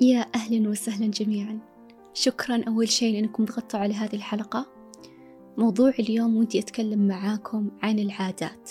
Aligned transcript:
يا 0.00 0.26
أهلا 0.34 0.68
وسهلا 0.68 1.06
جميعا. 1.06 1.58
شكرا 2.14 2.64
أول 2.68 2.88
شيء 2.88 3.14
لأنكم 3.14 3.44
ضغطتوا 3.44 3.80
على 3.80 3.94
هذه 3.94 4.14
الحلقة. 4.14 4.66
موضوع 5.56 5.92
اليوم 5.98 6.36
ودي 6.36 6.58
أتكلم 6.58 7.06
معاكم 7.08 7.70
عن 7.82 7.98
العادات. 7.98 8.70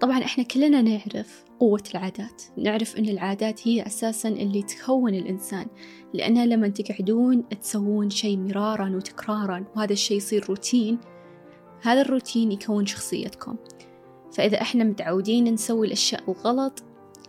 طبعا 0.00 0.18
إحنا 0.18 0.44
كلنا 0.44 0.82
نعرف 0.82 1.44
قوة 1.60 1.82
العادات. 1.94 2.42
نعرف 2.56 2.96
أن 2.96 3.08
العادات 3.08 3.68
هي 3.68 3.86
أساسا 3.86 4.28
اللي 4.28 4.62
تكون 4.62 5.14
الإنسان 5.14 5.66
لأنها 6.14 6.46
لما 6.46 6.68
تقعدون 6.68 7.48
تسوون 7.48 8.10
شيء 8.10 8.38
مرارا 8.38 8.96
وتكرارا 8.96 9.64
وهذا 9.76 9.92
الشيء 9.92 10.16
يصير 10.16 10.44
روتين 10.48 10.98
هذا 11.82 12.00
الروتين 12.00 12.52
يكون 12.52 12.86
شخصيتكم. 12.86 13.56
فإذا 14.32 14.60
إحنا 14.60 14.84
متعودين 14.84 15.44
نسوي 15.44 15.86
الأشياء 15.86 16.30
الغلط 16.30 16.82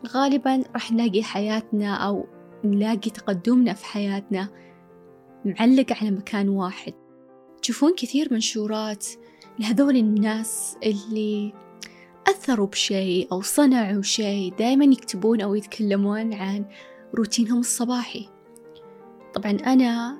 غالبا 0.07 0.63
راح 0.73 0.91
نلاقي 0.91 1.23
حياتنا 1.23 1.95
أو 1.95 2.25
نلاقي 2.65 3.09
تقدمنا 3.09 3.73
في 3.73 3.85
حياتنا 3.85 4.49
معلق 5.45 5.93
على 6.01 6.11
مكان 6.11 6.49
واحد. 6.49 6.93
تشوفون 7.61 7.93
كثير 7.97 8.33
منشورات 8.33 9.07
لهذول 9.59 9.97
الناس 9.97 10.77
اللي 10.83 11.53
أثروا 12.27 12.67
بشيء 12.67 13.27
أو 13.31 13.41
صنعوا 13.41 14.01
شيء 14.01 14.53
دائما 14.55 14.85
يكتبون 14.85 15.41
أو 15.41 15.55
يتكلمون 15.55 16.33
عن 16.33 16.65
روتينهم 17.15 17.59
الصباحي. 17.59 18.29
طبعا 19.33 19.51
أنا 19.51 20.17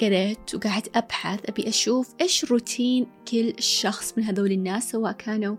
قريت 0.00 0.54
وقعدت 0.54 0.96
أبحث 0.96 1.40
أبي 1.48 1.68
أشوف 1.68 2.14
إيش 2.20 2.44
روتين 2.44 3.06
كل 3.30 3.54
شخص 3.58 4.18
من 4.18 4.24
هذول 4.24 4.52
الناس 4.52 4.90
سواء 4.90 5.12
كانوا 5.12 5.56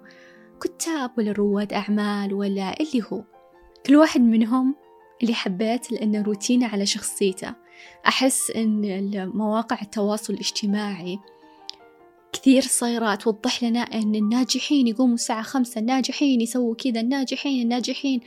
كتاب 0.62 1.12
ولا 1.18 1.32
رواد 1.32 1.74
أعمال 1.74 2.34
ولا 2.34 2.80
اللي 2.80 3.04
هو. 3.12 3.24
كل 3.86 3.96
واحد 3.96 4.22
منهم 4.22 4.76
اللي 5.22 5.34
حبيت 5.34 5.92
لأنه 5.92 6.22
روتينه 6.22 6.68
على 6.68 6.86
شخصيته. 6.86 7.54
أحس 8.08 8.52
أن 8.52 9.30
مواقع 9.34 9.78
التواصل 9.82 10.34
الاجتماعي 10.34 11.20
كثير 12.34 12.62
صايرة 12.62 13.16
توضح 13.16 13.64
لنا 13.64 13.80
أن 13.80 14.16
الناجحين 14.16 14.88
يقوموا 14.88 15.14
الساعة 15.14 15.42
خمسة 15.42 15.80
الناجحين 15.80 16.42
يسووا 16.42 16.76
كذا 16.76 17.02
الناجحين 17.02 17.64
الناجحين. 17.64 18.22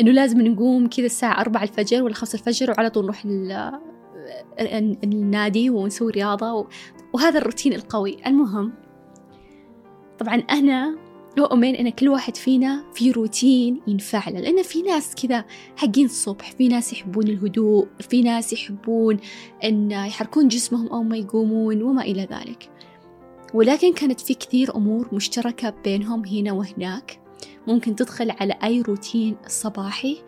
أنه 0.00 0.10
لازم 0.10 0.40
نقوم 0.40 0.88
كذا 0.88 1.06
الساعة 1.06 1.40
أربعة 1.40 1.62
الفجر 1.62 2.02
ولا 2.02 2.14
خمسة 2.14 2.38
الفجر 2.38 2.70
وعلى 2.70 2.90
طول 2.90 3.04
نروح 3.04 3.24
النادي 5.04 5.70
ونسوي 5.70 6.12
رياضة 6.12 6.68
وهذا 7.12 7.38
الروتين 7.38 7.72
القوي. 7.72 8.16
المهم 8.26 8.72
طبعا 10.18 10.34
أنا 10.34 11.05
أؤمن 11.44 11.74
أن 11.74 11.88
كل 11.88 12.08
واحد 12.08 12.36
فينا 12.36 12.84
في 12.94 13.10
روتين 13.10 13.80
ينفع 13.86 14.28
له 14.28 14.40
لأن 14.40 14.62
في 14.62 14.82
ناس 14.82 15.14
كذا 15.14 15.44
حقين 15.76 16.04
الصبح 16.04 16.52
في 16.52 16.68
ناس 16.68 16.92
يحبون 16.92 17.28
الهدوء 17.28 17.86
في 18.00 18.22
ناس 18.22 18.52
يحبون 18.52 19.16
أن 19.64 19.90
يحركون 19.90 20.48
جسمهم 20.48 20.86
أو 20.86 21.02
ما 21.02 21.16
يقومون 21.16 21.82
وما 21.82 22.02
إلى 22.02 22.22
ذلك. 22.22 22.70
ولكن 23.54 23.92
كانت 23.92 24.20
في 24.20 24.34
كثير 24.34 24.76
أمور 24.76 25.08
مشتركة 25.12 25.74
بينهم 25.84 26.24
هنا 26.24 26.52
وهناك. 26.52 27.20
ممكن 27.66 27.96
تدخل 27.96 28.30
على 28.30 28.54
أي 28.64 28.80
روتين 28.80 29.36
صباحي 29.46 30.18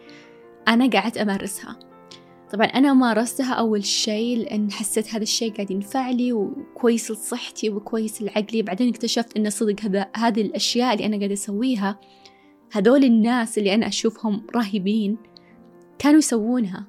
أنا 0.68 0.90
قاعدة 0.90 1.22
أمارسها. 1.22 1.87
طبعا 2.52 2.66
أنا 2.66 2.92
مارستها 2.92 3.54
أول 3.54 3.84
شيء 3.84 4.38
لأن 4.38 4.72
حسيت 4.72 5.14
هذا 5.14 5.22
الشيء 5.22 5.52
قاعد 5.52 5.70
ينفع 5.70 6.10
لي 6.10 6.32
وكويس 6.32 7.10
لصحتي 7.10 7.70
وكويس 7.70 8.22
لعقلي. 8.22 8.62
بعدين 8.62 8.88
اكتشفت 8.88 9.36
أن 9.36 9.50
صدق 9.50 9.80
هذا 9.80 10.06
هذه 10.16 10.40
الأشياء 10.40 10.94
اللي 10.94 11.06
أنا 11.06 11.16
قاعدة 11.16 11.34
أسويها 11.34 12.00
هذول 12.72 13.04
الناس 13.04 13.58
اللي 13.58 13.74
أنا 13.74 13.86
أشوفهم 13.88 14.46
رهيبين 14.56 15.16
كانوا 15.98 16.18
يسوونها. 16.18 16.86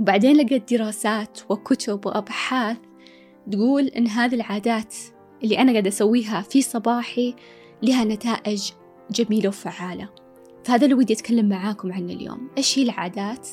وبعدين 0.00 0.36
لقيت 0.36 0.74
دراسات 0.74 1.38
وكتب 1.48 2.06
وأبحاث 2.06 2.76
تقول 3.50 3.86
أن 3.86 4.06
هذه 4.06 4.34
العادات 4.34 4.94
اللي 5.44 5.58
أنا 5.58 5.72
قاعدة 5.72 5.88
أسويها 5.88 6.42
في 6.42 6.62
صباحي 6.62 7.34
لها 7.82 8.04
نتائج 8.04 8.70
جميلة 9.10 9.48
وفعالة. 9.48 10.08
فهذا 10.64 10.84
اللي 10.84 10.94
ودي 10.94 11.12
أتكلم 11.12 11.48
معاكم 11.48 11.92
عنه 11.92 12.12
اليوم. 12.12 12.48
إيش 12.58 12.78
هي 12.78 12.82
العادات 12.82 13.48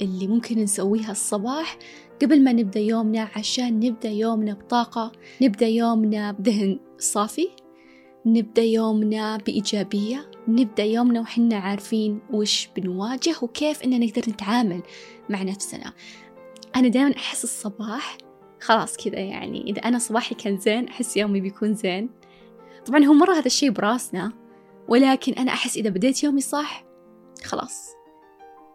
اللي 0.00 0.26
ممكن 0.26 0.58
نسويها 0.58 1.10
الصباح 1.10 1.78
قبل 2.22 2.44
ما 2.44 2.52
نبدأ 2.52 2.80
يومنا 2.80 3.28
عشان 3.36 3.80
نبدأ 3.80 4.08
يومنا 4.08 4.54
بطاقة 4.54 5.12
نبدأ 5.42 5.66
يومنا 5.66 6.32
بذهن 6.32 6.78
صافي 6.98 7.48
نبدأ 8.26 8.62
يومنا 8.62 9.36
بإيجابية 9.36 10.30
نبدأ 10.48 10.84
يومنا 10.84 11.20
وحنا 11.20 11.56
عارفين 11.56 12.20
وش 12.30 12.68
بنواجه 12.76 13.34
وكيف 13.42 13.82
إننا 13.82 14.06
نقدر 14.06 14.22
نتعامل 14.28 14.82
مع 15.28 15.42
نفسنا. 15.42 15.92
أنا 16.76 16.88
دائما 16.88 17.16
أحس 17.16 17.44
الصباح 17.44 18.18
خلاص 18.60 18.96
كذا 18.96 19.18
يعني 19.18 19.62
إذا 19.70 19.78
أنا 19.78 19.98
صباحي 19.98 20.34
كان 20.34 20.58
زين 20.58 20.88
أحس 20.88 21.16
يومي 21.16 21.40
بيكون 21.40 21.74
زين. 21.74 22.10
طبعا 22.86 23.04
هو 23.04 23.12
مرة 23.12 23.32
هذا 23.32 23.46
الشي 23.46 23.70
براسنا 23.70 24.32
ولكن 24.88 25.32
أنا 25.32 25.52
أحس 25.52 25.76
إذا 25.76 25.90
بديت 25.90 26.22
يومي 26.24 26.40
صح 26.40 26.84
خلاص. 27.44 28.01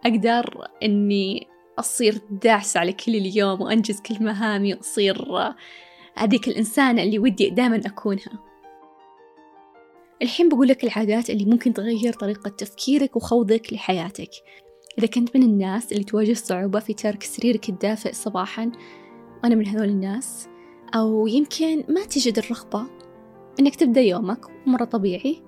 أقدر 0.05 0.67
إني 0.83 1.47
أصير 1.79 2.21
داعسة 2.31 2.79
على 2.79 2.93
كل 2.93 3.15
اليوم 3.15 3.61
وأنجز 3.61 4.01
كل 4.01 4.23
مهامي 4.23 4.73
وأصير 4.73 5.27
هذيك 6.15 6.47
الإنسانة 6.47 7.03
اللي 7.03 7.19
ودي 7.19 7.49
دائما 7.49 7.75
أكونها. 7.75 8.39
الحين 10.21 10.49
بقول 10.49 10.67
لك 10.67 10.83
العادات 10.83 11.29
اللي 11.29 11.45
ممكن 11.45 11.73
تغير 11.73 12.13
طريقة 12.13 12.49
تفكيرك 12.49 13.15
وخوضك 13.15 13.73
لحياتك. 13.73 14.29
إذا 14.99 15.07
كنت 15.07 15.37
من 15.37 15.43
الناس 15.43 15.91
اللي 15.91 16.03
تواجه 16.03 16.33
صعوبة 16.33 16.79
في 16.79 16.93
ترك 16.93 17.23
سريرك 17.23 17.69
الدافئ 17.69 18.13
صباحا 18.13 18.71
وأنا 19.43 19.55
من 19.55 19.67
هذول 19.67 19.89
الناس. 19.89 20.49
أو 20.95 21.27
يمكن 21.27 21.83
ما 21.89 22.05
تجد 22.05 22.37
الرغبة 22.37 22.85
إنك 23.59 23.75
تبدأ 23.75 24.01
يومك 24.01 24.45
مرة 24.65 24.85
طبيعي. 24.85 25.43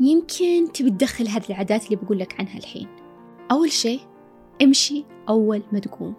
يمكن 0.00 0.72
تبي 0.74 0.90
تدخل 0.90 1.28
هذه 1.28 1.44
العادات 1.50 1.84
اللي 1.84 1.96
بقول 1.96 2.18
لك 2.18 2.40
عنها 2.40 2.58
الحين. 2.58 3.01
أول 3.52 3.72
شيء 3.72 4.00
امشي 4.62 5.04
أول 5.28 5.62
ما 5.72 5.78
تقوم. 5.78 6.14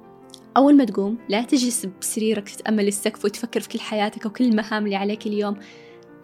أول 0.57 0.77
ما 0.77 0.85
تقوم 0.85 1.17
لا 1.29 1.41
تجلس 1.41 1.85
بسريرك 1.85 2.49
تتأمل 2.49 2.87
السقف 2.87 3.25
وتفكر 3.25 3.59
في 3.59 3.69
كل 3.69 3.79
حياتك 3.79 4.25
وكل 4.25 4.43
المهام 4.43 4.85
اللي 4.85 4.95
عليك 4.95 5.27
اليوم. 5.27 5.55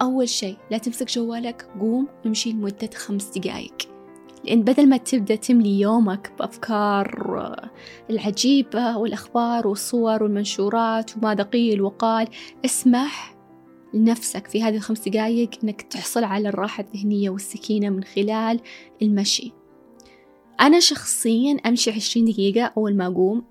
أول 0.02 0.28
شيء 0.28 0.56
لا 0.70 0.78
تمسك 0.78 1.08
جوالك 1.08 1.66
قوم 1.80 2.08
امشي 2.26 2.52
لمدة 2.52 2.90
خمس 2.94 3.38
دقايق. 3.38 3.74
لأن 4.44 4.62
بدل 4.62 4.88
ما 4.88 4.96
تبدأ 4.96 5.34
تملي 5.34 5.80
يومك 5.80 6.32
بأفكار 6.38 7.60
العجيبة 8.10 8.98
والأخبار 8.98 9.66
والصور 9.66 10.22
والمنشورات 10.22 11.16
وماذا 11.16 11.42
قيل 11.42 11.82
وقال 11.82 12.28
اسمح 12.64 13.36
لنفسك 13.94 14.46
في 14.46 14.62
هذه 14.62 14.76
الخمس 14.76 15.08
دقايق 15.08 15.50
أنك 15.64 15.82
تحصل 15.82 16.24
على 16.24 16.48
الراحة 16.48 16.84
الذهنية 16.84 17.30
والسكينة 17.30 17.88
من 17.88 18.04
خلال 18.04 18.60
المشي. 19.02 19.59
أنا 20.60 20.80
شخصيا 20.80 21.56
أمشي 21.66 21.90
عشرين 21.90 22.24
دقيقة 22.24 22.72
أول 22.76 22.96
ما 22.96 23.06
أقوم 23.06 23.44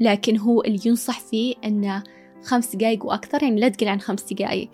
لكن 0.00 0.38
هو 0.38 0.62
اللي 0.62 0.80
ينصح 0.86 1.20
فيه 1.20 1.54
أنه 1.64 2.02
خمس 2.44 2.76
دقايق 2.76 3.06
وأكثر 3.06 3.42
يعني 3.42 3.60
لا 3.60 3.68
تقل 3.68 3.88
عن 3.88 4.00
خمس 4.00 4.32
دقايق. 4.32 4.70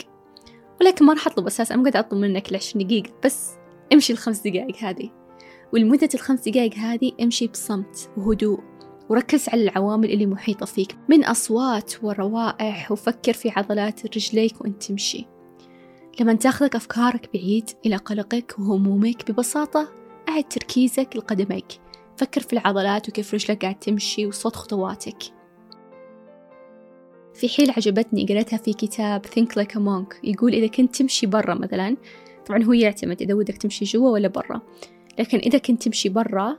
ولكن 0.81 1.05
ما 1.05 1.12
راح 1.12 1.27
أطلب 1.27 1.47
أساس 1.47 1.73
أنا 1.73 1.83
قاعد 1.83 1.97
أطلب 1.97 2.21
منك 2.21 2.51
العشرين 2.51 2.87
دقيقة 2.87 3.11
بس 3.25 3.51
امشي 3.93 4.12
الخمس 4.12 4.41
دقايق 4.41 4.77
هذه. 4.77 5.11
ولمدة 5.73 6.09
الخمس 6.15 6.49
دقايق 6.49 6.75
هذه 6.75 7.12
امشي 7.23 7.47
بصمت 7.47 8.11
وهدوء 8.17 8.61
وركز 9.09 9.49
على 9.49 9.62
العوامل 9.62 10.11
اللي 10.11 10.27
محيطة 10.27 10.67
فيك 10.67 10.97
من 11.09 11.25
أصوات 11.25 11.93
وروائح 12.03 12.93
وفكر 12.93 13.33
في 13.33 13.51
عضلات 13.56 14.17
رجليك 14.17 14.61
وإنت 14.61 14.83
تمشي. 14.83 15.27
لما 16.21 16.35
تاخذك 16.35 16.77
أفكارك 16.77 17.31
بعيد 17.35 17.71
إلى 17.87 17.97
قلقك 17.97 18.55
وهمومك 18.59 19.31
ببساطة 19.31 20.04
أعد 20.29 20.49
تركيزك 20.49 21.17
لقدميك 21.17 21.67
فكر 22.17 22.41
في 22.41 22.53
العضلات 22.53 23.09
وكيف 23.09 23.35
رجلك 23.35 23.62
قاعد 23.62 23.79
تمشي 23.79 24.26
وصوت 24.26 24.56
خطواتك. 24.56 25.19
في 27.35 27.49
حيل 27.49 27.71
عجبتني 27.71 28.26
قريتها 28.26 28.56
في 28.56 28.73
كتاب 28.73 29.26
Think 29.26 29.62
Like 29.62 29.75
a 29.75 29.81
Monk. 29.81 30.17
يقول 30.25 30.53
إذا 30.53 30.67
كنت 30.67 30.97
تمشي 30.97 31.26
برا 31.26 31.55
مثلا 31.55 31.97
طبعا 32.47 32.62
هو 32.62 32.73
يعتمد 32.73 33.23
إذا 33.23 33.35
ودك 33.35 33.56
تمشي 33.56 33.85
جوا 33.85 34.11
ولا 34.11 34.29
برا. 34.29 34.61
لكن 35.19 35.38
إذا 35.38 35.59
كنت 35.59 35.82
تمشي 35.82 36.09
برا 36.09 36.59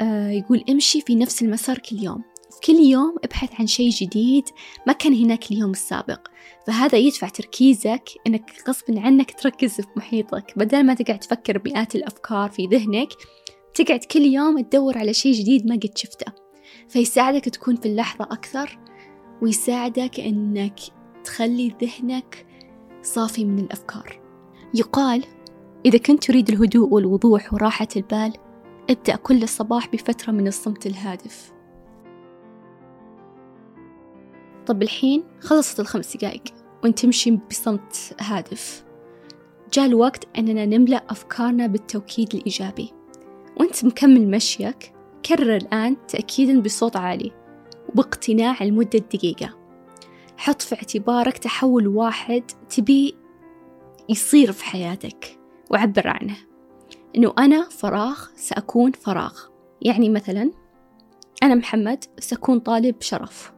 آه 0.00 0.30
يقول 0.30 0.64
امشي 0.70 1.00
في 1.00 1.14
نفس 1.14 1.42
المسار 1.42 1.78
كل 1.78 1.96
يوم. 2.02 2.22
في 2.50 2.72
كل 2.72 2.78
يوم 2.78 3.16
ابحث 3.24 3.60
عن 3.60 3.66
شيء 3.66 3.90
جديد. 3.90 4.44
ما 4.86 4.92
كان 4.92 5.14
هناك 5.14 5.50
اليوم 5.50 5.70
السابق. 5.70 6.28
فهذا 6.66 6.98
يدفع 6.98 7.28
تركيزك 7.28 8.10
إنك 8.26 8.50
غصب 8.68 8.98
عنك 8.98 9.40
تركز 9.40 9.80
في 9.80 9.86
محيطك. 9.96 10.52
بدل 10.56 10.86
ما 10.86 10.94
تقعد 10.94 11.18
تفكر 11.18 11.58
بمئات 11.58 11.94
الأفكار 11.94 12.50
في 12.50 12.66
ذهنك 12.66 13.08
تقعد 13.74 13.98
كل 13.98 14.20
يوم 14.20 14.60
تدور 14.60 14.98
على 14.98 15.14
شيء 15.14 15.32
جديد 15.32 15.66
ما 15.66 15.74
قد 15.74 15.98
شفته. 15.98 16.32
فيساعدك 16.88 17.44
تكون 17.44 17.76
في 17.76 17.86
اللحظة 17.86 18.24
أكثر 18.24 18.78
ويساعدك 19.42 20.20
أنك 20.20 20.78
تخلي 21.24 21.74
ذهنك 21.82 22.46
صافي 23.02 23.44
من 23.44 23.58
الأفكار. 23.58 24.20
يقال 24.74 25.24
إذا 25.86 25.98
كنت 25.98 26.24
تريد 26.24 26.48
الهدوء 26.50 26.94
والوضوح 26.94 27.54
وراحة 27.54 27.88
البال 27.96 28.32
ابدأ 28.90 29.16
كل 29.16 29.48
صباح 29.48 29.88
بفترة 29.88 30.32
من 30.32 30.46
الصمت 30.46 30.86
الهادف. 30.86 31.53
طب 34.66 34.82
الحين 34.82 35.24
خلصت 35.40 35.80
الخمس 35.80 36.16
دقايق 36.16 36.42
وانت 36.84 36.98
تمشي 36.98 37.30
بصمت 37.30 38.16
هادف. 38.20 38.84
جاء 39.72 39.86
الوقت 39.86 40.38
أننا 40.38 40.66
نملأ 40.66 41.04
أفكارنا 41.10 41.66
بالتوكيد 41.66 42.34
الإيجابي. 42.34 42.92
وانت 43.56 43.84
مكمل 43.84 44.30
مشيك 44.30 44.92
كرر 45.26 45.56
الآن 45.56 45.96
تأكيدا 46.06 46.60
بصوت 46.60 46.96
عالي 46.96 47.32
وباقتناع 47.88 48.62
لمدة 48.62 48.98
دقيقة. 48.98 49.58
حط 50.36 50.62
في 50.62 50.74
اعتبارك 50.74 51.38
تحول 51.38 51.88
واحد 51.88 52.42
تبي 52.68 53.14
يصير 54.08 54.52
في 54.52 54.64
حياتك 54.64 55.38
وعبر 55.70 56.08
عنه 56.08 56.36
إنه 57.16 57.34
أنا 57.38 57.68
فراغ 57.68 58.24
سأكون 58.36 58.92
فراغ. 58.92 59.40
يعني 59.82 60.08
مثلا 60.08 60.50
أنا 61.42 61.54
محمد 61.54 62.04
سأكون 62.18 62.58
طالب 62.58 62.94
شرف. 63.00 63.53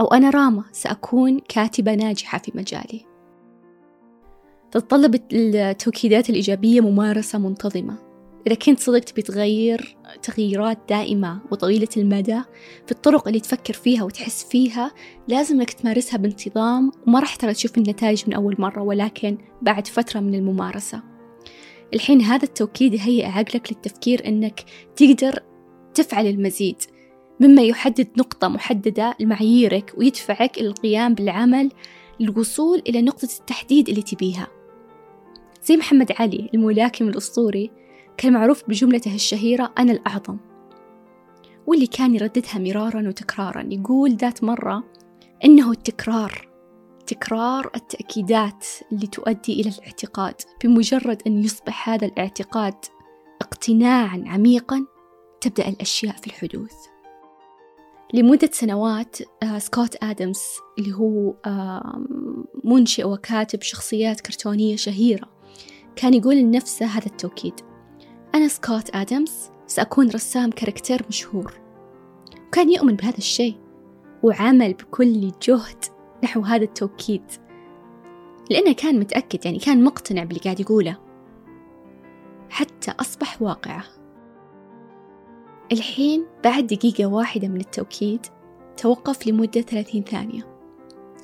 أو 0.00 0.06
أنا 0.06 0.30
راما 0.30 0.64
سأكون 0.72 1.38
كاتبة 1.38 1.94
ناجحة 1.94 2.38
في 2.38 2.52
مجالي. 2.54 3.06
تتطلب 4.70 5.20
التوكيدات 5.32 6.30
الإيجابية 6.30 6.80
ممارسة 6.80 7.38
منتظمة. 7.38 8.06
إذا 8.46 8.54
كنت 8.54 8.80
صدق 8.80 8.98
تبي 8.98 9.22
تغير 9.22 9.96
تغييرات 10.22 10.78
دائمة 10.88 11.40
وطويلة 11.50 11.88
المدى 11.96 12.40
في 12.86 12.92
الطرق 12.92 13.28
اللي 13.28 13.40
تفكر 13.40 13.74
فيها 13.74 14.04
وتحس 14.04 14.44
فيها 14.44 14.92
لازم 15.28 15.54
إنك 15.60 15.72
تمارسها 15.72 16.18
بانتظام 16.18 16.92
وما 17.06 17.20
راح 17.20 17.36
ترى 17.36 17.54
تشوف 17.54 17.78
النتائج 17.78 18.22
من 18.26 18.34
أول 18.34 18.56
مرة 18.58 18.82
ولكن 18.82 19.38
بعد 19.62 19.86
فترة 19.86 20.20
من 20.20 20.34
الممارسة. 20.34 21.02
الحين 21.94 22.20
هذا 22.20 22.44
التوكيد 22.44 22.94
يهيئ 22.94 23.26
عقلك 23.26 23.72
للتفكير 23.72 24.28
إنك 24.28 24.64
تقدر 24.96 25.42
تفعل 25.94 26.26
المزيد. 26.26 26.82
مما 27.40 27.62
يحدد 27.62 28.08
نقطة 28.16 28.48
محددة 28.48 29.14
لمعاييرك 29.20 29.94
ويدفعك 29.96 30.58
إلى 30.58 30.68
القيام 30.68 31.14
بالعمل 31.14 31.70
للوصول 32.20 32.82
إلى 32.88 33.02
نقطة 33.02 33.28
التحديد 33.40 33.88
اللي 33.88 34.02
تبيها. 34.02 34.46
زي 35.64 35.76
محمد 35.76 36.12
علي 36.18 36.50
الملاكم 36.54 37.08
الأسطوري 37.08 37.70
كان 38.16 38.32
معروف 38.32 38.62
بجملته 38.68 39.14
الشهيرة 39.14 39.72
أنا 39.78 39.92
الأعظم. 39.92 40.36
واللي 41.66 41.86
كان 41.86 42.14
يرددها 42.14 42.58
مرارا 42.58 43.08
وتكرارا 43.08 43.68
يقول 43.70 44.16
ذات 44.16 44.44
مرة 44.44 44.84
إنه 45.44 45.70
التكرار 45.70 46.48
تكرار 47.06 47.70
التأكيدات 47.76 48.66
اللي 48.92 49.06
تؤدي 49.06 49.60
إلى 49.60 49.70
الاعتقاد 49.78 50.34
بمجرد 50.64 51.22
أن 51.26 51.44
يصبح 51.44 51.88
هذا 51.88 52.06
الاعتقاد 52.06 52.74
اقتناعا 53.42 54.24
عميقا 54.26 54.86
تبدأ 55.40 55.68
الأشياء 55.68 56.16
في 56.16 56.26
الحدوث. 56.26 56.95
لمدة 58.14 58.50
سنوات 58.52 59.16
آه، 59.42 59.58
سكوت 59.58 60.04
آدمز 60.04 60.40
اللي 60.78 60.94
هو 60.94 61.34
منشئ 62.64 63.04
وكاتب 63.04 63.62
شخصيات 63.62 64.20
كرتونية 64.20 64.76
شهيرة. 64.76 65.28
كان 65.96 66.14
يقول 66.14 66.36
لنفسه 66.36 66.86
هذا 66.86 67.06
التوكيد 67.06 67.54
أنا 68.34 68.48
سكوت 68.48 68.96
آدمز 68.96 69.50
سأكون 69.66 70.10
رسام 70.10 70.50
كاركتير 70.50 71.02
مشهور. 71.08 71.60
وكان 72.48 72.72
يؤمن 72.72 72.96
بهذا 72.96 73.18
الشيء 73.18 73.56
وعمل 74.22 74.72
بكل 74.72 75.32
جهد 75.42 75.84
نحو 76.24 76.40
هذا 76.40 76.64
التوكيد. 76.64 77.22
لأنه 78.50 78.72
كان 78.72 79.00
متأكد 79.00 79.46
يعني 79.46 79.58
كان 79.58 79.84
مقتنع 79.84 80.24
باللي 80.24 80.40
قاعد 80.40 80.60
يقوله. 80.60 80.96
حتى 82.50 82.90
أصبح 83.00 83.42
واقعة. 83.42 83.84
الحين 85.72 86.26
بعد 86.44 86.66
دقيقة 86.66 87.06
واحدة 87.06 87.48
من 87.48 87.60
التوكيد 87.60 88.26
توقف 88.76 89.26
لمدة 89.26 89.60
ثلاثين 89.60 90.02
ثانية. 90.02 90.46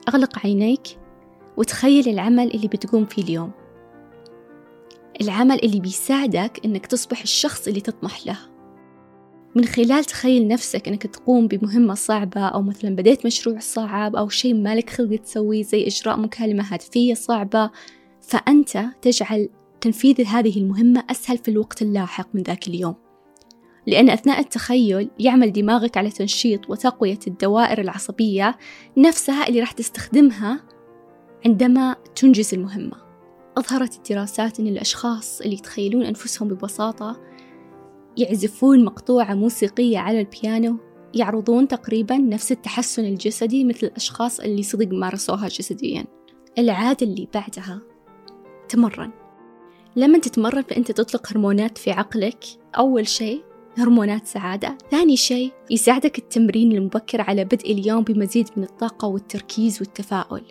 أغلق 0.09 0.39
عينيك 0.39 0.83
وتخيل 1.57 2.09
العمل 2.09 2.55
اللي 2.55 2.69
بتقوم 2.69 3.05
فيه 3.05 3.23
اليوم. 3.23 3.51
العمل 5.21 5.65
اللي 5.65 5.81
بيساعدك 5.81 6.61
إنك 6.65 6.87
تصبح 6.87 7.23
الشخص 7.23 7.69
اللي 7.69 7.81
تطمح 7.81 8.27
له. 8.27 8.39
من 9.55 9.65
خلال 9.65 10.05
تخيل 10.05 10.49
نفسك 10.49 10.89
إنك 10.89 11.07
تقوم 11.07 11.49
بمهمة 11.49 11.95
صعبة 11.95 12.41
أو 12.41 12.63
مثلا 12.63 12.97
بديت 12.97 13.27
مشروع 13.27 13.59
صعب 13.59 14.17
أو 14.17 14.29
شيء 14.29 14.55
مالك 14.55 14.91
خلق 14.91 15.17
تسويه 15.17 15.63
زي 15.63 15.87
إجراء 15.87 16.19
مكالمة 16.19 16.65
هاتفية 16.75 17.15
صعبة 17.15 17.71
فأنت 18.21 18.85
تجعل 19.03 19.49
تنفيذ 19.81 20.27
هذه 20.27 20.59
المهمة 20.59 21.05
أسهل 21.11 21.39
في 21.39 21.51
الوقت 21.51 21.83
اللاحق 21.83 22.29
من 22.35 22.43
ذاك 22.43 22.69
اليوم. 22.69 23.12
لأن 23.87 24.11
أثناء 24.11 24.41
التخيل 24.41 25.11
يعمل 25.19 25.53
دماغك 25.53 25.97
على 25.97 26.11
تنشيط 26.11 26.71
وتقوية 26.71 27.19
الدوائر 27.27 27.81
العصبية 27.81 28.57
نفسها 28.97 29.49
اللي 29.49 29.61
راح 29.61 29.73
تستخدمها 29.73 30.61
عندما 31.47 31.97
تنجز 32.17 32.55
المهمة. 32.55 32.97
أظهرت 33.57 33.97
الدراسات 33.97 34.61
أن 34.61 34.67
الأشخاص 34.67 35.41
اللي 35.41 35.55
يتخيلون 35.55 36.03
أنفسهم 36.03 36.49
ببساطة 36.49 37.21
يعزفون 38.17 38.85
مقطوعة 38.85 39.35
موسيقية 39.35 39.99
على 39.99 40.21
البيانو 40.21 40.77
يعرضون 41.15 41.69
تقريبا 41.69 42.17
نفس 42.17 42.53
التحسن 42.53 43.05
الجسدي 43.05 43.65
مثل 43.65 43.87
الأشخاص 43.87 44.41
اللي 44.41 44.63
صدق 44.63 44.89
مارسوها 44.93 45.49
جسديا. 45.49 46.05
العادة 46.59 47.07
اللي 47.07 47.29
بعدها 47.35 47.81
تمرن. 48.69 49.11
لما 49.97 50.19
تتمرن 50.19 50.63
فأنت 50.63 50.93
تطلق 50.93 51.33
هرمونات 51.33 51.79
في 51.79 51.91
عقلك 51.91 52.45
أول 52.79 53.09
شيء 53.09 53.52
هرمونات 53.79 54.27
سعادة. 54.27 54.79
ثاني 54.91 55.17
شيء 55.17 55.53
يساعدك 55.71 56.19
التمرين 56.19 56.73
المبكر 56.73 57.21
على 57.21 57.45
بدء 57.45 57.73
اليوم 57.73 58.05
بمزيد 58.05 58.49
من 58.57 58.65
الطاقة 58.65 59.09
والتركيز 59.09 59.81
والتفاؤل. 59.81 60.43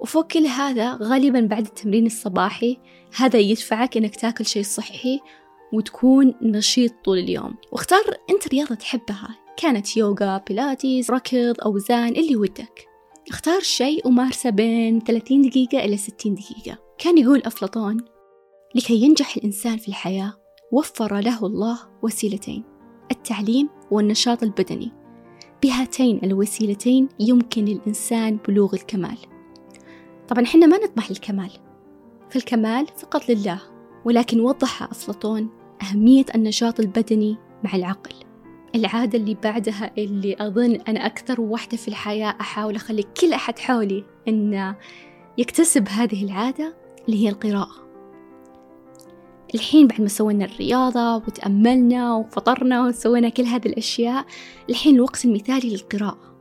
وفوق 0.00 0.26
كل 0.26 0.46
هذا 0.46 0.98
غالبا 1.02 1.40
بعد 1.40 1.66
التمرين 1.66 2.06
الصباحي 2.06 2.78
هذا 3.16 3.38
يدفعك 3.38 3.96
إنك 3.96 4.16
تاكل 4.16 4.46
شيء 4.46 4.62
صحي 4.62 5.20
وتكون 5.72 6.34
نشيط 6.42 6.92
طول 7.04 7.18
اليوم. 7.18 7.54
واختار 7.72 8.04
أنت 8.30 8.48
رياضة 8.48 8.74
تحبها 8.74 9.38
كانت 9.56 9.96
يوغا 9.96 10.42
بيلاتيز 10.48 11.10
ركض 11.10 11.54
أوزان 11.64 12.08
اللي 12.08 12.36
ودك. 12.36 12.88
اختار 13.28 13.60
شيء 13.60 14.06
ومارسه 14.06 14.50
بين 14.50 15.00
30 15.00 15.42
دقيقة 15.42 15.84
إلى 15.84 15.96
60 15.96 16.34
دقيقة. 16.34 16.78
كان 16.98 17.18
يقول 17.18 17.42
أفلاطون 17.46 17.96
لكي 18.74 18.94
ينجح 18.94 19.36
الإنسان 19.36 19.76
في 19.76 19.88
الحياة 19.88 20.47
وفر 20.72 21.20
له 21.20 21.46
الله 21.46 21.78
وسيلتين 22.02 22.64
التعليم 23.10 23.68
والنشاط 23.90 24.42
البدني. 24.42 24.92
بهاتين 25.62 26.20
الوسيلتين 26.24 27.08
يمكن 27.20 27.64
للإنسان 27.64 28.38
بلوغ 28.48 28.74
الكمال. 28.74 29.18
طبعا 30.28 30.44
حنا 30.44 30.66
ما 30.66 30.78
نطمح 30.78 31.10
للكمال 31.10 31.50
فالكمال 32.30 32.86
فقط 32.86 33.28
لله 33.28 33.60
ولكن 34.04 34.40
وضح 34.40 34.82
أفلاطون 34.82 35.48
أهمية 35.82 36.24
النشاط 36.34 36.80
البدني 36.80 37.36
مع 37.64 37.74
العقل. 37.74 38.14
العادة 38.74 39.18
اللي 39.18 39.34
بعدها 39.34 39.90
اللي 39.98 40.36
أظن 40.40 40.74
أنا 40.74 41.06
أكثر 41.06 41.40
واحدة 41.40 41.76
في 41.76 41.88
الحياة 41.88 42.34
أحاول 42.40 42.74
أخلي 42.76 43.02
كل 43.02 43.32
أحد 43.32 43.58
حولي 43.58 44.04
إنه 44.28 44.76
يكتسب 45.38 45.88
هذه 45.88 46.24
العادة 46.24 46.76
اللي 47.08 47.24
هي 47.24 47.28
القراءة. 47.28 47.87
الحين 49.54 49.86
بعد 49.86 50.00
ما 50.00 50.08
سوينا 50.08 50.44
الرياضة 50.44 51.16
وتأملنا 51.16 52.14
وفطرنا 52.14 52.86
وسوينا 52.86 53.28
كل 53.28 53.42
هذه 53.42 53.66
الأشياء 53.66 54.26
الحين 54.70 54.94
الوقت 54.94 55.24
المثالي 55.24 55.70
للقراءة. 55.70 56.38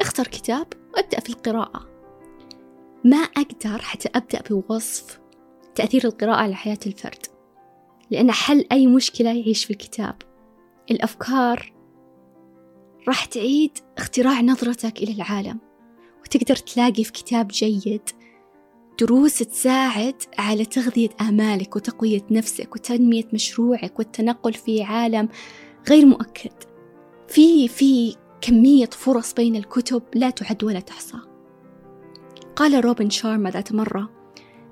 اختر 0.00 0.26
كتاب 0.26 0.66
وابدأ 0.96 1.20
في 1.20 1.30
القراءة. 1.30 1.86
ما 3.04 3.16
أقدر 3.16 3.78
حتى 3.82 4.08
أبدأ 4.14 4.42
بوصف 4.50 5.20
تأثير 5.74 6.04
القراءة 6.04 6.36
على 6.36 6.54
حياة 6.54 6.78
الفرد 6.86 7.26
لأن 8.10 8.32
حل 8.32 8.64
أي 8.72 8.86
مشكلة 8.86 9.30
يعيش 9.30 9.64
في 9.64 9.70
الكتاب. 9.70 10.14
الأفكار 10.90 11.72
راح 13.08 13.24
تعيد 13.24 13.78
اختراع 13.98 14.40
نظرتك 14.40 15.02
إلى 15.02 15.12
العالم 15.12 15.58
وتقدر 16.20 16.56
تلاقي 16.56 17.04
في 17.04 17.12
كتاب 17.12 17.48
جيد. 17.48 18.10
دروس 19.00 19.38
تساعد 19.38 20.22
على 20.38 20.64
تغذية 20.64 21.08
آمالك 21.20 21.76
وتقوية 21.76 22.22
نفسك 22.30 22.74
وتنمية 22.74 23.24
مشروعك 23.32 23.98
والتنقل 23.98 24.52
في 24.52 24.82
عالم 24.82 25.28
غير 25.88 26.06
مؤكد. 26.06 26.52
في 27.28 27.68
في 27.68 28.16
كمية 28.40 28.90
فرص 28.92 29.32
بين 29.34 29.56
الكتب 29.56 30.02
لا 30.14 30.30
تعد 30.30 30.64
ولا 30.64 30.80
تحصى. 30.80 31.18
قال 32.56 32.84
روبن 32.84 33.10
شارما 33.10 33.50
ذات 33.50 33.72
مرة 33.72 34.10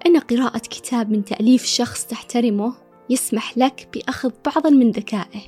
أن 0.06 0.18
قراءة 0.18 0.58
كتاب 0.58 1.10
من 1.10 1.24
تأليف 1.24 1.64
شخص 1.64 2.06
تحترمه 2.06 2.74
يسمح 3.10 3.58
لك 3.58 3.88
بأخذ 3.94 4.30
بعضا 4.46 4.70
من 4.70 4.90
ذكائه. 4.90 5.42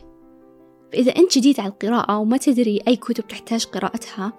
فإذا 0.92 1.16
أنت 1.16 1.38
جديد 1.38 1.61
على 1.61 1.68
القراءة 1.68 2.18
وما 2.18 2.37
تدري 2.37 2.80
أي 2.88 2.97
كتب 2.97 3.26
تحتاج 3.26 3.64
قراءتها 3.64 4.33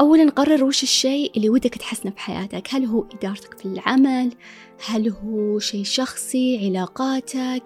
أولا 0.00 0.30
قرر 0.30 0.64
وش 0.64 0.82
الشيء 0.82 1.32
اللي 1.36 1.48
ودك 1.48 1.74
تحسنه 1.74 2.10
في 2.10 2.20
حياتك؟ 2.20 2.74
هل 2.74 2.84
هو 2.84 3.04
إدارتك 3.14 3.58
في 3.58 3.64
العمل؟ 3.64 4.32
هل 4.86 5.10
هو 5.10 5.58
شيء 5.58 5.84
شخصي؟ 5.84 6.66
علاقاتك؟ 6.66 7.62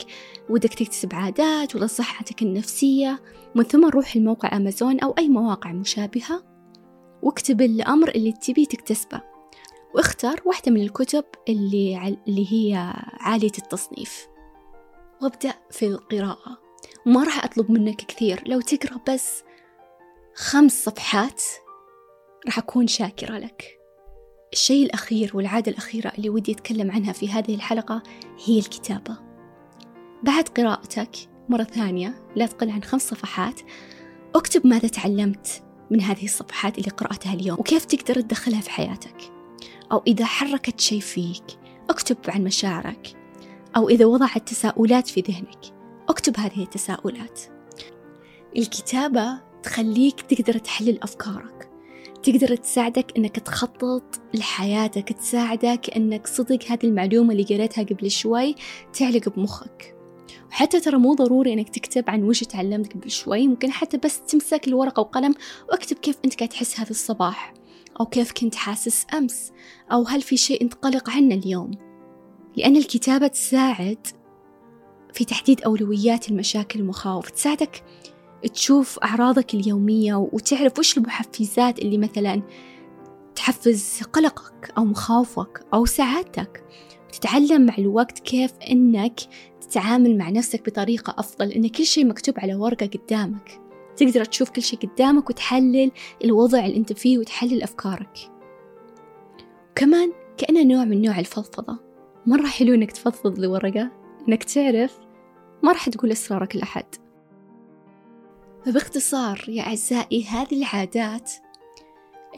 ودك 0.50 0.74
تكتسب 0.74 1.14
عادات 1.14 1.76
ولا 1.76 1.86
صحتك 1.86 2.42
النفسية؟ 2.42 3.22
من 3.54 3.64
ثم 3.64 3.84
روح 3.88 4.16
الموقع 4.16 4.56
أمازون 4.56 5.00
أو 5.00 5.14
أي 5.18 5.28
مواقع 5.28 5.72
مشابهة. 5.72 6.44
واكتب 7.22 7.62
الأمر 7.62 8.08
اللي 8.08 8.32
تبي 8.32 8.66
تكتسبه. 8.66 9.20
واختر 9.94 10.42
واحدة 10.44 10.72
من 10.72 10.82
الكتب 10.82 11.24
اللي, 11.48 12.16
اللي 12.28 12.52
هي 12.52 12.94
عالية 13.20 13.52
التصنيف. 13.58 14.26
وابدأ 15.22 15.54
في 15.70 15.86
القراءة. 15.86 16.58
وما 17.06 17.24
راح 17.24 17.44
أطلب 17.44 17.70
منك 17.70 17.96
كثير. 17.96 18.42
لو 18.46 18.60
تقرأ 18.60 19.00
بس 19.08 19.42
خمس 20.34 20.84
صفحات 20.84 21.42
راح 22.46 22.58
أكون 22.58 22.86
شاكرة 22.86 23.38
لك. 23.38 23.78
الشيء 24.52 24.86
الأخير 24.86 25.36
والعادة 25.36 25.72
الأخيرة 25.72 26.12
اللي 26.18 26.30
ودي 26.30 26.52
أتكلم 26.52 26.90
عنها 26.90 27.12
في 27.12 27.28
هذه 27.28 27.54
الحلقة 27.54 28.02
هي 28.44 28.58
الكتابة. 28.58 29.16
بعد 30.22 30.48
قراءتك 30.48 31.10
مرة 31.48 31.62
ثانية 31.62 32.14
لا 32.36 32.46
تقل 32.46 32.70
عن 32.70 32.82
خمس 32.82 33.08
صفحات 33.08 33.60
اكتب 34.34 34.66
ماذا 34.66 34.88
تعلمت 34.88 35.62
من 35.90 36.00
هذه 36.00 36.24
الصفحات 36.24 36.78
اللي 36.78 36.90
قرأتها 36.90 37.34
اليوم 37.34 37.60
وكيف 37.60 37.84
تقدر 37.84 38.20
تدخلها 38.20 38.60
في 38.60 38.70
حياتك. 38.70 39.32
أو 39.92 40.02
إذا 40.06 40.24
حركت 40.24 40.80
شيء 40.80 41.00
فيك 41.00 41.44
اكتب 41.90 42.16
عن 42.28 42.44
مشاعرك. 42.44 43.16
أو 43.76 43.88
إذا 43.88 44.04
وضعت 44.04 44.48
تساؤلات 44.48 45.08
في 45.08 45.20
ذهنك 45.20 45.74
اكتب 46.08 46.36
هذه 46.36 46.62
التساؤلات. 46.62 47.40
الكتابة 48.56 49.40
تخليك 49.62 50.20
تقدر 50.20 50.58
تحلل 50.58 51.02
أفكارك. 51.02 51.55
تقدر 52.26 52.56
تساعدك 52.56 53.16
أنك 53.16 53.36
تخطط 53.36 54.20
لحياتك 54.34 55.12
تساعدك 55.12 55.96
أنك 55.96 56.26
صدق 56.26 56.64
هذه 56.68 56.84
المعلومة 56.84 57.32
اللي 57.32 57.42
قريتها 57.42 57.84
قبل 57.84 58.10
شوي 58.10 58.54
تعلق 58.92 59.28
بمخك. 59.28 59.96
وحتى 60.50 60.80
ترى 60.80 60.98
مو 60.98 61.14
ضروري 61.14 61.52
إنك 61.52 61.68
تكتب 61.68 62.10
عن 62.10 62.22
وش 62.22 62.40
تعلمت 62.40 62.92
قبل 62.92 63.10
شوي 63.10 63.48
ممكن 63.48 63.70
حتى 63.70 63.96
بس 63.96 64.22
تمسك 64.22 64.68
الورقة 64.68 65.00
وقلم 65.00 65.34
واكتب 65.70 65.96
كيف 65.96 66.16
أنت 66.24 66.34
قاعد 66.34 66.48
تحس 66.48 66.80
هذا 66.80 66.90
الصباح 66.90 67.54
أو 68.00 68.06
كيف 68.06 68.32
كنت 68.32 68.54
حاسس 68.54 69.06
أمس 69.14 69.52
أو 69.92 70.02
هل 70.02 70.22
في 70.22 70.36
شيء 70.36 70.62
انت 70.62 70.74
قلق 70.74 71.10
عنه 71.10 71.34
اليوم. 71.34 71.70
لأن 72.56 72.76
الكتابة 72.76 73.26
تساعد 73.26 74.06
في 75.12 75.24
تحديد 75.24 75.62
أولويات 75.62 76.30
المشاكل 76.30 76.80
والمخاوف 76.80 77.30
تساعدك 77.30 77.82
تشوف 78.46 78.98
أعراضك 78.98 79.54
اليومية 79.54 80.14
وتعرف 80.14 80.78
وش 80.78 80.98
المحفزات 80.98 81.78
اللي 81.78 81.98
مثلا 81.98 82.42
تحفز 83.34 84.02
قلقك 84.12 84.72
أو 84.78 84.84
مخاوفك 84.84 85.66
أو 85.74 85.84
سعادتك. 85.84 86.64
تتعلم 87.12 87.66
مع 87.66 87.74
الوقت 87.78 88.18
كيف 88.18 88.52
أنك 88.70 89.20
تتعامل 89.60 90.18
مع 90.18 90.30
نفسك 90.30 90.66
بطريقة 90.66 91.14
أفضل 91.18 91.52
أن 91.52 91.68
كل 91.68 91.84
شيء 91.84 92.06
مكتوب 92.06 92.34
على 92.38 92.54
ورقة 92.54 92.86
قدامك. 92.86 93.60
تقدر 93.96 94.24
تشوف 94.24 94.50
كل 94.50 94.62
شيء 94.62 94.78
قدامك 94.78 95.30
وتحلل 95.30 95.90
الوضع 96.24 96.66
اللي 96.66 96.76
أنت 96.76 96.92
فيه 96.92 97.18
وتحلل 97.18 97.62
أفكارك. 97.62 98.18
كمان 99.74 100.12
كأنه 100.36 100.62
نوع 100.62 100.84
من 100.84 101.02
نوع 101.02 101.18
الفضفضة. 101.18 101.78
مرة 102.26 102.46
حلو 102.46 102.74
إنك 102.74 102.92
تفضفض 102.92 103.38
لورقة 103.38 103.90
إنك 104.28 104.44
تعرف 104.44 104.98
ما 105.62 105.72
راح 105.72 105.88
تقول 105.88 106.12
أسرارك 106.12 106.56
لأحد. 106.56 106.84
فباختصار 108.66 109.44
يا 109.48 109.62
أعزائي 109.62 110.24
هذه 110.24 110.58
العادات 110.58 111.32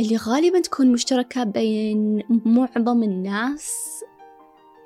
اللي 0.01 0.17
غالبا 0.17 0.61
تكون 0.61 0.93
مشتركة 0.93 1.45
بين 1.45 2.23
معظم 2.29 3.03
الناس 3.03 3.75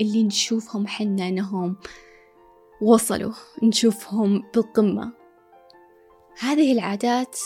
اللي 0.00 0.24
نشوفهم 0.24 0.86
حنا 0.86 1.28
أنهم 1.28 1.76
وصلوا 2.82 3.32
نشوفهم 3.62 4.42
بالقمة. 4.54 5.12
هذه 6.38 6.72
العادات 6.72 7.38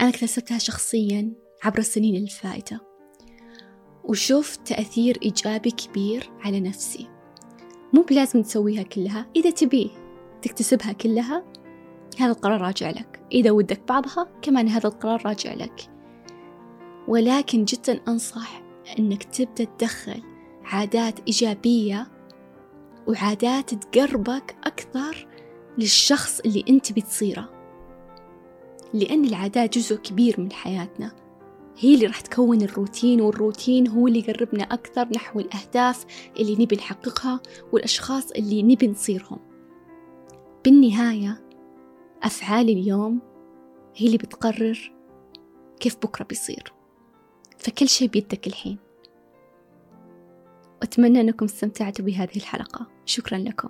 أنا 0.00 0.08
اكتسبتها 0.08 0.58
شخصيا 0.58 1.32
عبر 1.62 1.78
السنين 1.78 2.16
الفائتة 2.16 2.80
وشوفت 4.04 4.66
تأثير 4.66 5.18
إيجابي 5.22 5.70
كبير 5.70 6.30
على 6.40 6.60
نفسي. 6.60 7.08
مو 7.92 8.02
بلازم 8.02 8.42
تسويها 8.42 8.82
كلها 8.82 9.26
إذا 9.36 9.50
تبي 9.50 9.90
تكتسبها 10.42 10.92
كلها 10.92 11.44
هذا 12.22 12.30
القرار 12.30 12.60
راجع 12.60 12.90
لك. 12.90 13.20
إذا 13.32 13.50
ودك 13.50 13.80
بعضها 13.88 14.28
كمان 14.42 14.68
هذا 14.68 14.88
القرار 14.88 15.26
راجع 15.26 15.54
لك. 15.54 15.90
ولكن 17.08 17.64
جدا 17.64 18.00
أنصح 18.08 18.62
أنك 18.98 19.24
تبدأ 19.24 19.64
تدخل 19.64 20.22
عادات 20.64 21.20
إيجابية 21.26 22.06
وعادات 23.06 23.74
تقربك 23.74 24.56
أكثر 24.64 25.26
للشخص 25.78 26.40
اللي 26.40 26.64
أنت 26.68 26.92
بتصيره. 26.92 27.50
لأن 28.94 29.24
العادات 29.24 29.78
جزء 29.78 29.96
كبير 29.96 30.40
من 30.40 30.52
حياتنا. 30.52 31.12
هي 31.78 31.94
اللي 31.94 32.06
راح 32.06 32.20
تكون 32.20 32.62
الروتين 32.62 33.20
والروتين 33.20 33.88
هو 33.88 34.06
اللي 34.06 34.18
يقربنا 34.18 34.62
أكثر 34.62 35.08
نحو 35.14 35.40
الأهداف 35.40 36.04
اللي 36.38 36.52
نبي 36.52 36.76
نحققها 36.76 37.40
والأشخاص 37.72 38.30
اللي 38.30 38.62
نبي 38.62 38.88
نصيرهم. 38.88 39.38
بالنهاية 40.64 41.43
أفعال 42.22 42.68
اليوم 42.68 43.20
هي 43.96 44.06
اللي 44.06 44.18
بتقرر 44.18 44.92
كيف 45.80 45.96
بكرة 45.96 46.24
بيصير. 46.24 46.72
فكل 47.58 47.88
شيء 47.88 48.08
بيدك 48.08 48.46
الحين. 48.46 48.78
أتمنى 50.82 51.20
أنكم 51.20 51.44
استمتعتوا 51.44 52.04
بهذه 52.04 52.36
الحلقة. 52.36 52.86
شكرا 53.04 53.38
لكم. 53.38 53.68